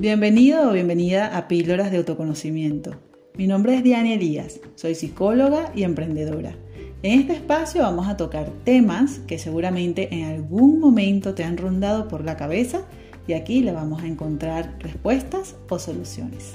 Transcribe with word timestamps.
Bienvenido 0.00 0.66
o 0.66 0.72
bienvenida 0.72 1.36
a 1.36 1.46
Píldoras 1.46 1.90
de 1.90 1.98
Autoconocimiento. 1.98 2.92
Mi 3.34 3.46
nombre 3.46 3.74
es 3.74 3.84
Diana 3.84 4.14
Elías, 4.14 4.58
soy 4.74 4.94
psicóloga 4.94 5.72
y 5.74 5.82
emprendedora. 5.82 6.54
En 7.02 7.20
este 7.20 7.34
espacio 7.34 7.82
vamos 7.82 8.08
a 8.08 8.16
tocar 8.16 8.48
temas 8.64 9.18
que 9.26 9.38
seguramente 9.38 10.08
en 10.14 10.24
algún 10.24 10.80
momento 10.80 11.34
te 11.34 11.44
han 11.44 11.58
rondado 11.58 12.08
por 12.08 12.24
la 12.24 12.38
cabeza 12.38 12.86
y 13.26 13.34
aquí 13.34 13.60
le 13.60 13.72
vamos 13.72 14.02
a 14.02 14.06
encontrar 14.06 14.78
respuestas 14.78 15.56
o 15.68 15.78
soluciones. 15.78 16.54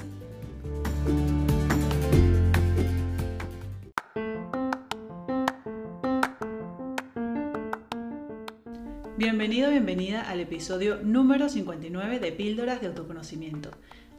Bienvenido, 9.18 9.70
bienvenida 9.70 10.28
al 10.28 10.40
episodio 10.40 10.98
número 11.02 11.48
59 11.48 12.18
de 12.18 12.32
Píldoras 12.32 12.82
de 12.82 12.88
Autoconocimiento. 12.88 13.70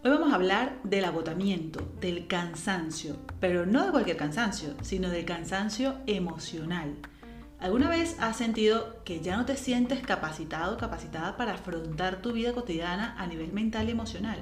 Hoy 0.04 0.10
vamos 0.10 0.32
a 0.32 0.36
hablar 0.36 0.80
del 0.84 1.06
agotamiento, 1.06 1.88
del 2.02 2.26
cansancio, 2.26 3.16
pero 3.40 3.68
no 3.68 3.86
de 3.86 3.92
cualquier 3.92 4.18
cansancio, 4.18 4.74
sino 4.82 5.12
del 5.12 5.24
cansancio 5.24 5.98
emocional. 6.08 6.96
¿Alguna 7.60 7.92
vez 7.92 8.18
has 8.20 8.38
sentido 8.38 9.04
que 9.04 9.20
ya 9.20 9.38
no 9.38 9.46
te 9.46 9.56
sientes 9.56 10.00
capacitado, 10.00 10.78
capacitada 10.78 11.38
para 11.38 11.54
afrontar 11.54 12.24
tu 12.24 12.34
vida 12.34 12.54
cotidiana 12.54 13.14
a 13.20 13.28
nivel 13.28 13.54
mental 13.54 13.90
y 13.90 13.92
emocional? 13.92 14.40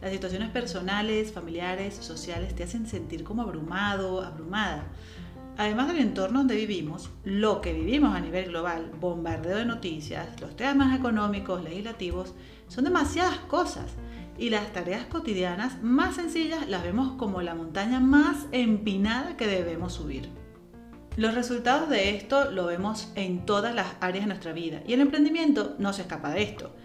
Las 0.00 0.12
situaciones 0.12 0.50
personales, 0.50 1.32
familiares, 1.32 1.96
sociales 1.96 2.54
te 2.54 2.62
hacen 2.62 2.86
sentir 2.86 3.24
como 3.24 3.42
abrumado, 3.42 4.22
abrumada. 4.22 4.84
Además 5.58 5.88
del 5.88 5.98
entorno 5.98 6.38
donde 6.38 6.54
vivimos, 6.54 7.10
lo 7.24 7.60
que 7.60 7.72
vivimos 7.72 8.14
a 8.14 8.20
nivel 8.20 8.44
global, 8.50 8.92
bombardeo 9.00 9.56
de 9.56 9.64
noticias, 9.64 10.40
los 10.40 10.54
temas 10.54 10.96
económicos, 10.96 11.64
legislativos, 11.64 12.32
son 12.68 12.84
demasiadas 12.84 13.40
cosas 13.40 13.90
y 14.38 14.50
las 14.50 14.72
tareas 14.72 15.06
cotidianas 15.06 15.82
más 15.82 16.14
sencillas 16.14 16.68
las 16.68 16.84
vemos 16.84 17.14
como 17.18 17.42
la 17.42 17.56
montaña 17.56 17.98
más 17.98 18.46
empinada 18.52 19.36
que 19.36 19.48
debemos 19.48 19.94
subir. 19.94 20.28
Los 21.16 21.34
resultados 21.34 21.88
de 21.88 22.14
esto 22.16 22.52
lo 22.52 22.66
vemos 22.66 23.10
en 23.16 23.44
todas 23.44 23.74
las 23.74 23.96
áreas 24.00 24.26
de 24.26 24.28
nuestra 24.28 24.52
vida 24.52 24.82
y 24.86 24.92
el 24.92 25.00
emprendimiento 25.00 25.74
no 25.80 25.92
se 25.92 26.02
escapa 26.02 26.30
de 26.30 26.44
esto. 26.44 26.76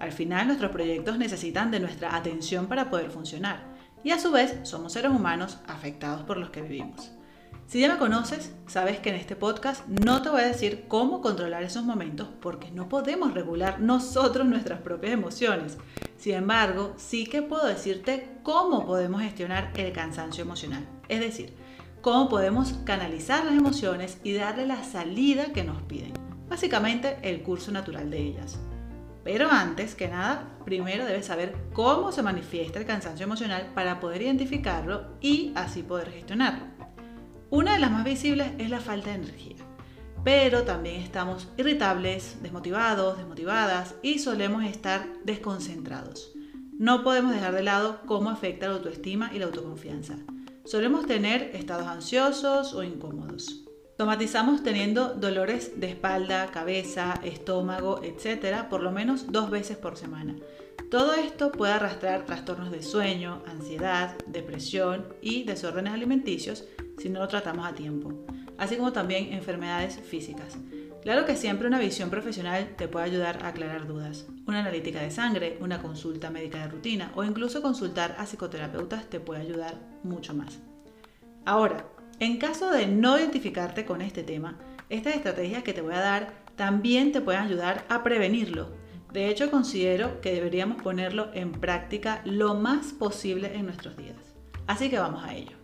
Al 0.00 0.10
final 0.10 0.46
nuestros 0.46 0.72
proyectos 0.72 1.18
necesitan 1.18 1.70
de 1.70 1.80
nuestra 1.80 2.16
atención 2.16 2.66
para 2.66 2.88
poder 2.88 3.10
funcionar 3.10 3.62
y 4.02 4.10
a 4.12 4.18
su 4.18 4.32
vez 4.32 4.58
somos 4.62 4.94
seres 4.94 5.12
humanos 5.12 5.58
afectados 5.66 6.22
por 6.22 6.38
los 6.38 6.48
que 6.48 6.62
vivimos. 6.62 7.12
Si 7.72 7.80
ya 7.80 7.90
me 7.90 7.98
conoces, 7.98 8.54
sabes 8.66 8.98
que 8.98 9.08
en 9.08 9.14
este 9.14 9.34
podcast 9.34 9.88
no 9.88 10.20
te 10.20 10.28
voy 10.28 10.42
a 10.42 10.46
decir 10.46 10.84
cómo 10.88 11.22
controlar 11.22 11.62
esos 11.62 11.84
momentos 11.84 12.28
porque 12.42 12.70
no 12.70 12.86
podemos 12.86 13.32
regular 13.32 13.80
nosotros 13.80 14.46
nuestras 14.46 14.82
propias 14.82 15.14
emociones. 15.14 15.78
Sin 16.18 16.34
embargo, 16.34 16.92
sí 16.98 17.24
que 17.24 17.40
puedo 17.40 17.64
decirte 17.64 18.28
cómo 18.42 18.84
podemos 18.84 19.22
gestionar 19.22 19.72
el 19.74 19.90
cansancio 19.94 20.44
emocional. 20.44 20.86
Es 21.08 21.20
decir, 21.20 21.54
cómo 22.02 22.28
podemos 22.28 22.74
canalizar 22.84 23.42
las 23.46 23.54
emociones 23.54 24.18
y 24.22 24.34
darle 24.34 24.66
la 24.66 24.84
salida 24.84 25.54
que 25.54 25.64
nos 25.64 25.80
piden. 25.80 26.12
Básicamente 26.50 27.16
el 27.22 27.42
curso 27.42 27.72
natural 27.72 28.10
de 28.10 28.18
ellas. 28.18 28.60
Pero 29.24 29.50
antes 29.50 29.94
que 29.94 30.08
nada, 30.08 30.46
primero 30.66 31.06
debes 31.06 31.24
saber 31.24 31.56
cómo 31.72 32.12
se 32.12 32.20
manifiesta 32.20 32.78
el 32.78 32.84
cansancio 32.84 33.24
emocional 33.24 33.70
para 33.74 33.98
poder 33.98 34.20
identificarlo 34.20 35.06
y 35.22 35.52
así 35.54 35.82
poder 35.82 36.10
gestionarlo. 36.10 36.81
Una 37.52 37.74
de 37.74 37.80
las 37.80 37.90
más 37.90 38.02
visibles 38.02 38.50
es 38.56 38.70
la 38.70 38.80
falta 38.80 39.10
de 39.10 39.16
energía, 39.16 39.56
pero 40.24 40.62
también 40.62 41.02
estamos 41.02 41.48
irritables, 41.58 42.38
desmotivados, 42.40 43.18
desmotivadas 43.18 43.94
y 44.00 44.20
solemos 44.20 44.64
estar 44.64 45.06
desconcentrados. 45.24 46.32
No 46.78 47.04
podemos 47.04 47.34
dejar 47.34 47.52
de 47.52 47.62
lado 47.62 48.00
cómo 48.06 48.30
afecta 48.30 48.68
la 48.68 48.76
autoestima 48.76 49.32
y 49.34 49.38
la 49.38 49.44
autoconfianza. 49.44 50.16
Solemos 50.64 51.04
tener 51.04 51.50
estados 51.54 51.88
ansiosos 51.88 52.72
o 52.72 52.84
incómodos. 52.84 53.64
Somatizamos 53.98 54.62
teniendo 54.62 55.12
dolores 55.12 55.78
de 55.78 55.90
espalda, 55.90 56.50
cabeza, 56.52 57.20
estómago, 57.22 58.00
etc. 58.02 58.66
por 58.70 58.82
lo 58.82 58.92
menos 58.92 59.30
dos 59.30 59.50
veces 59.50 59.76
por 59.76 59.98
semana. 59.98 60.36
Todo 60.90 61.12
esto 61.12 61.52
puede 61.52 61.74
arrastrar 61.74 62.24
trastornos 62.24 62.70
de 62.70 62.82
sueño, 62.82 63.42
ansiedad, 63.46 64.16
depresión 64.26 65.06
y 65.20 65.44
desórdenes 65.44 65.92
alimenticios 65.92 66.64
si 67.02 67.10
no 67.10 67.18
lo 67.18 67.26
tratamos 67.26 67.66
a 67.66 67.74
tiempo, 67.74 68.12
así 68.58 68.76
como 68.76 68.92
también 68.92 69.32
enfermedades 69.32 69.98
físicas. 69.98 70.56
Claro 71.02 71.26
que 71.26 71.34
siempre 71.34 71.66
una 71.66 71.80
visión 71.80 72.10
profesional 72.10 72.76
te 72.76 72.86
puede 72.86 73.06
ayudar 73.06 73.44
a 73.44 73.48
aclarar 73.48 73.88
dudas. 73.88 74.26
Una 74.46 74.60
analítica 74.60 75.02
de 75.02 75.10
sangre, 75.10 75.58
una 75.60 75.82
consulta 75.82 76.30
médica 76.30 76.58
de 76.58 76.68
rutina 76.68 77.10
o 77.16 77.24
incluso 77.24 77.60
consultar 77.60 78.14
a 78.18 78.24
psicoterapeutas 78.24 79.10
te 79.10 79.18
puede 79.18 79.40
ayudar 79.40 79.74
mucho 80.04 80.32
más. 80.32 80.60
Ahora, 81.44 81.86
en 82.20 82.38
caso 82.38 82.70
de 82.70 82.86
no 82.86 83.18
identificarte 83.18 83.84
con 83.84 84.00
este 84.00 84.22
tema, 84.22 84.60
estas 84.88 85.16
estrategias 85.16 85.64
que 85.64 85.72
te 85.72 85.80
voy 85.80 85.94
a 85.94 86.00
dar 86.00 86.44
también 86.54 87.10
te 87.10 87.20
pueden 87.20 87.42
ayudar 87.42 87.84
a 87.88 88.04
prevenirlo. 88.04 88.68
De 89.12 89.28
hecho, 89.28 89.50
considero 89.50 90.20
que 90.20 90.32
deberíamos 90.32 90.80
ponerlo 90.80 91.30
en 91.34 91.50
práctica 91.50 92.22
lo 92.24 92.54
más 92.54 92.92
posible 92.92 93.56
en 93.56 93.66
nuestros 93.66 93.96
días. 93.96 94.36
Así 94.68 94.88
que 94.88 95.00
vamos 95.00 95.24
a 95.24 95.34
ello. 95.34 95.61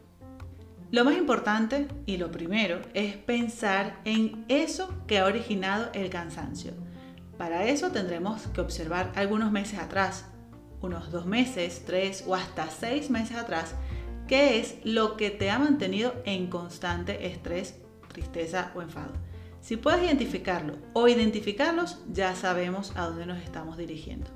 Lo 0.91 1.05
más 1.05 1.19
importante 1.19 1.87
y 2.07 2.17
lo 2.17 2.31
primero 2.31 2.81
es 2.95 3.15
pensar 3.15 4.01
en 4.07 4.47
eso 4.49 4.89
que 5.07 5.19
ha 5.19 5.27
originado 5.27 5.91
el 5.93 6.09
cansancio. 6.09 6.73
Para 7.37 7.67
eso 7.67 7.91
tendremos 7.93 8.47
que 8.47 8.63
observar 8.63 9.13
algunos 9.15 9.53
meses 9.53 9.81
atrás, 9.81 10.25
unos 10.81 11.13
dos 11.13 11.27
meses, 11.27 11.83
tres 11.85 12.25
o 12.27 12.35
hasta 12.35 12.71
seis 12.71 13.11
meses 13.11 13.37
atrás, 13.37 13.75
qué 14.27 14.61
es 14.61 14.77
lo 14.83 15.19
que 15.19 15.29
te 15.29 15.51
ha 15.51 15.59
mantenido 15.59 16.15
en 16.25 16.47
constante 16.47 17.27
estrés, 17.27 17.75
tristeza 18.11 18.73
o 18.75 18.81
enfado. 18.81 19.13
Si 19.61 19.77
puedes 19.77 20.03
identificarlo 20.03 20.79
o 20.95 21.07
identificarlos, 21.07 21.99
ya 22.11 22.35
sabemos 22.35 22.97
a 22.97 23.09
dónde 23.09 23.27
nos 23.27 23.43
estamos 23.43 23.77
dirigiendo. 23.77 24.31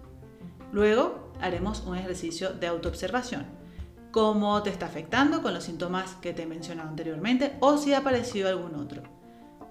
Luego 0.70 1.32
haremos 1.40 1.80
un 1.86 1.96
ejercicio 1.96 2.52
de 2.52 2.66
autoobservación 2.66 3.61
cómo 4.12 4.62
te 4.62 4.70
está 4.70 4.86
afectando 4.86 5.42
con 5.42 5.54
los 5.54 5.64
síntomas 5.64 6.14
que 6.20 6.34
te 6.34 6.42
he 6.42 6.46
mencionado 6.46 6.90
anteriormente 6.90 7.56
o 7.60 7.78
si 7.78 7.94
ha 7.94 7.98
aparecido 7.98 8.48
algún 8.48 8.74
otro. 8.76 9.02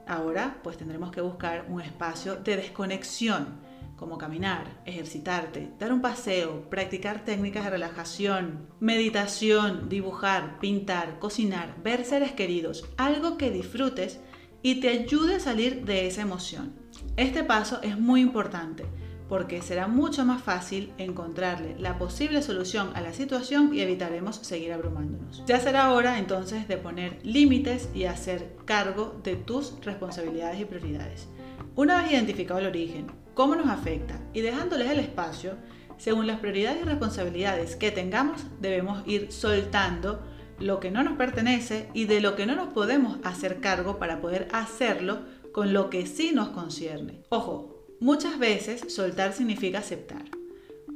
Ahora 0.07 0.57
pues 0.63 0.77
tendremos 0.77 1.11
que 1.11 1.21
buscar 1.21 1.67
un 1.69 1.79
espacio 1.79 2.35
de 2.37 2.57
desconexión, 2.57 3.59
como 3.95 4.17
caminar, 4.17 4.81
ejercitarte, 4.85 5.71
dar 5.77 5.93
un 5.93 6.01
paseo, 6.01 6.67
practicar 6.71 7.23
técnicas 7.23 7.65
de 7.65 7.69
relajación, 7.69 8.67
meditación, 8.79 9.89
dibujar, 9.89 10.59
pintar, 10.59 11.19
cocinar, 11.19 11.75
ver 11.83 12.03
seres 12.03 12.31
queridos, 12.31 12.83
algo 12.97 13.37
que 13.37 13.51
disfrutes 13.51 14.19
y 14.63 14.81
te 14.81 14.89
ayude 14.89 15.35
a 15.35 15.39
salir 15.39 15.85
de 15.85 16.07
esa 16.07 16.23
emoción. 16.23 16.73
Este 17.15 17.43
paso 17.43 17.79
es 17.83 17.99
muy 17.99 18.21
importante 18.21 18.85
porque 19.31 19.61
será 19.61 19.87
mucho 19.87 20.25
más 20.25 20.41
fácil 20.41 20.91
encontrarle 20.97 21.77
la 21.79 21.97
posible 21.97 22.41
solución 22.41 22.91
a 22.95 22.99
la 22.99 23.13
situación 23.13 23.73
y 23.73 23.79
evitaremos 23.79 24.35
seguir 24.35 24.73
abrumándonos. 24.73 25.41
Ya 25.45 25.57
será 25.61 25.93
hora 25.93 26.19
entonces 26.19 26.67
de 26.67 26.75
poner 26.75 27.17
límites 27.23 27.87
y 27.93 28.03
hacer 28.03 28.57
cargo 28.65 29.21
de 29.23 29.37
tus 29.37 29.79
responsabilidades 29.85 30.59
y 30.59 30.65
prioridades. 30.65 31.29
Una 31.77 32.01
vez 32.01 32.11
identificado 32.11 32.59
el 32.59 32.65
origen, 32.65 33.07
cómo 33.33 33.55
nos 33.55 33.67
afecta 33.67 34.19
y 34.33 34.41
dejándoles 34.41 34.89
el 34.89 34.99
espacio, 34.99 35.55
según 35.97 36.27
las 36.27 36.41
prioridades 36.41 36.81
y 36.81 36.83
responsabilidades 36.83 37.77
que 37.77 37.91
tengamos, 37.91 38.43
debemos 38.59 39.01
ir 39.07 39.31
soltando 39.31 40.21
lo 40.59 40.81
que 40.81 40.91
no 40.91 41.03
nos 41.03 41.15
pertenece 41.15 41.87
y 41.93 42.03
de 42.03 42.19
lo 42.19 42.35
que 42.35 42.45
no 42.45 42.55
nos 42.57 42.73
podemos 42.73 43.17
hacer 43.23 43.61
cargo 43.61 43.97
para 43.97 44.19
poder 44.19 44.49
hacerlo 44.51 45.21
con 45.53 45.71
lo 45.71 45.89
que 45.89 46.05
sí 46.05 46.31
nos 46.33 46.49
concierne. 46.49 47.23
Ojo, 47.29 47.70
Muchas 48.01 48.39
veces 48.39 48.91
soltar 48.91 49.31
significa 49.31 49.77
aceptar, 49.77 50.25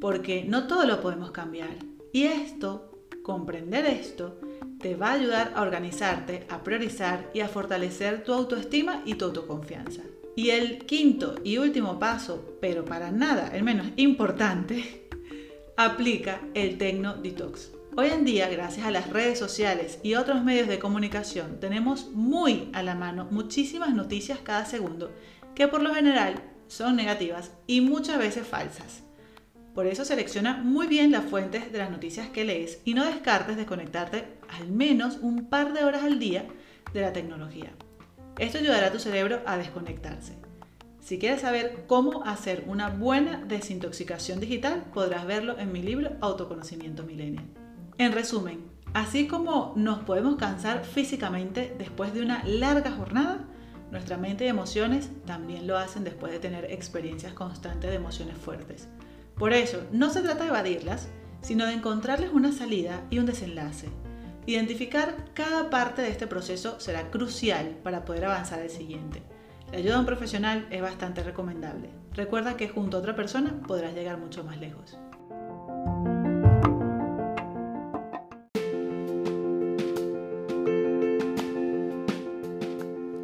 porque 0.02 0.44
no 0.44 0.66
todo 0.66 0.88
lo 0.88 1.02
podemos 1.02 1.30
cambiar. 1.30 1.70
Y 2.12 2.24
esto, 2.24 2.98
comprender 3.22 3.86
esto, 3.86 4.40
te 4.80 4.96
va 4.96 5.10
a 5.10 5.14
ayudar 5.14 5.54
a 5.56 5.62
organizarte, 5.62 6.48
a 6.50 6.64
priorizar 6.64 7.30
y 7.32 7.42
a 7.42 7.48
fortalecer 7.48 8.24
tu 8.24 8.34
autoestima 8.34 9.04
y 9.06 9.14
tu 9.14 9.26
autoconfianza. 9.26 10.02
Y 10.36 10.50
el 10.50 10.80
quinto 10.80 11.36
y 11.44 11.60
último 11.60 12.00
paso, 12.00 12.58
pero 12.60 12.84
para 12.86 13.12
nada 13.12 13.52
el 13.54 13.62
menos 13.62 13.86
importante, 13.98 15.08
aplica 15.78 16.42
el 16.56 16.80
Tecno 16.80 17.18
Detox. 17.18 17.70
Hoy 17.96 18.08
en 18.08 18.26
día, 18.26 18.50
gracias 18.50 18.88
a 18.88 18.92
las 18.92 19.12
redes 19.12 19.38
sociales 19.38 20.00
y 20.02 20.16
otros 20.16 20.44
medios 20.44 20.68
de 20.68 20.80
comunicación, 20.80 21.60
tenemos 21.60 22.10
muy 22.14 22.72
a 22.74 22.82
la 22.82 22.96
mano 22.96 23.28
muchísimas 23.30 23.94
noticias 23.94 24.40
cada 24.40 24.66
segundo 24.66 25.12
que 25.54 25.68
por 25.68 25.84
lo 25.84 25.94
general 25.94 26.55
son 26.68 26.96
negativas 26.96 27.52
y 27.68 27.82
muchas 27.82 28.18
veces 28.18 28.48
falsas. 28.48 29.04
Por 29.74 29.88
eso 29.88 30.06
selecciona 30.06 30.58
muy 30.58 30.88
bien 30.88 31.12
las 31.12 31.26
fuentes 31.26 31.72
de 31.72 31.78
las 31.78 31.92
noticias 31.92 32.30
que 32.30 32.46
lees 32.46 32.80
y 32.86 32.94
no 32.94 33.06
descartes 33.06 33.58
desconectarte 33.58 34.38
al 34.48 34.70
menos 34.70 35.18
un 35.22 35.50
par 35.50 35.74
de 35.74 35.84
horas 35.84 36.04
al 36.04 36.18
día 36.18 36.46
de 36.94 37.02
la 37.02 37.12
tecnología. 37.12 37.74
Esto 38.40 38.58
ayudará 38.58 38.88
a 38.88 38.92
tu 38.92 39.00
cerebro 39.00 39.42
a 39.46 39.58
desconectarse. 39.58 40.38
Si 41.02 41.20
quieres 41.20 41.42
saber 41.42 41.84
cómo 41.88 42.24
hacer 42.24 42.64
una 42.68 42.90
buena 42.90 43.38
desintoxicación 43.46 44.40
digital, 44.40 44.86
podrás 44.94 45.28
verlo 45.28 45.60
en 45.60 45.72
mi 45.72 45.82
libro 45.82 46.12
Autoconocimiento 46.22 47.04
Millennial. 47.04 47.46
En 47.98 48.12
resumen, 48.12 48.66
así 48.94 49.28
como 49.28 49.74
nos 49.76 50.00
podemos 50.00 50.38
cansar 50.38 50.84
físicamente 50.84 51.76
después 51.78 52.14
de 52.14 52.22
una 52.22 52.44
larga 52.46 52.92
jornada, 52.92 53.46
nuestra 53.92 54.18
mente 54.18 54.46
y 54.46 54.48
emociones 54.48 55.10
también 55.26 55.68
lo 55.68 55.78
hacen 55.78 56.04
después 56.04 56.32
de 56.32 56.40
tener 56.40 56.66
experiencias 56.66 57.34
constantes 57.34 57.90
de 57.90 57.96
emociones 57.96 58.38
fuertes. 58.38 58.88
Por 59.38 59.54
eso, 59.54 59.84
no 59.92 60.10
se 60.10 60.22
trata 60.22 60.44
de 60.44 60.50
evadirlas, 60.50 61.10
sino 61.42 61.66
de 61.66 61.74
encontrarles 61.74 62.32
una 62.32 62.52
salida 62.52 63.04
y 63.10 63.20
un 63.20 63.26
desenlace. 63.26 63.90
Identificar 64.48 65.16
cada 65.34 65.70
parte 65.70 66.02
de 66.02 66.10
este 66.10 66.28
proceso 66.28 66.80
será 66.80 67.10
crucial 67.10 67.78
para 67.84 68.06
poder 68.06 68.26
avanzar 68.26 68.60
al 68.60 68.70
siguiente. 68.70 69.24
La 69.72 69.80
ayuda 69.80 69.94
de 69.94 70.00
un 70.00 70.06
profesional 70.06 70.68
es 70.70 70.82
bastante 70.82 71.24
recomendable. 71.24 71.90
Recuerda 72.14 72.56
que 72.56 72.70
junto 72.70 72.98
a 72.98 73.00
otra 73.00 73.16
persona 73.16 73.60
podrás 73.68 73.94
llegar 73.94 74.18
mucho 74.18 74.44
más 74.44 74.58
lejos. 74.58 74.98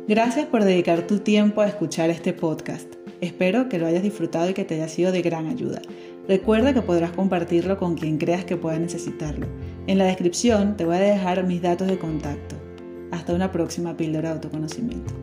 Gracias 0.08 0.48
por 0.48 0.64
dedicar 0.64 1.06
tu 1.06 1.20
tiempo 1.20 1.62
a 1.62 1.68
escuchar 1.68 2.10
este 2.10 2.34
podcast. 2.34 2.96
Espero 3.22 3.70
que 3.70 3.78
lo 3.78 3.86
hayas 3.86 4.02
disfrutado 4.02 4.50
y 4.50 4.54
que 4.56 4.66
te 4.66 4.74
haya 4.74 4.90
sido 4.90 5.12
de 5.12 5.22
gran 5.22 5.46
ayuda. 5.46 5.80
Recuerda 6.28 6.74
que 6.74 6.82
podrás 6.82 7.12
compartirlo 7.12 7.78
con 7.78 7.96
quien 7.96 8.18
creas 8.18 8.44
que 8.44 8.58
pueda 8.58 8.80
necesitarlo. 8.80 9.46
En 9.86 10.00
la 10.00 10.06
descripción 10.06 10.76
te 10.76 10.86
voy 10.86 10.96
a 10.96 11.02
dejar 11.02 11.46
mis 11.46 11.62
datos 11.62 11.88
de 11.88 12.00
contacto. 12.00 12.56
Hasta 13.12 13.34
una 13.34 13.52
próxima 13.52 13.96
píldora 13.96 14.30
de 14.30 14.36
autoconocimiento. 14.36 15.21